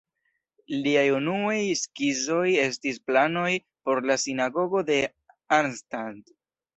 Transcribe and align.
Liaj 0.85 1.03
unuaj 1.15 1.57
skizoj 1.81 2.47
estis 2.61 2.97
planoj 3.09 3.51
por 3.89 4.01
la 4.11 4.15
Sinagogo 4.23 4.81
de 4.89 4.97
Arnstadt. 5.59 6.33